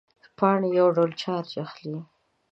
[0.37, 1.99] پاڼې یو ډول چارج اخلي.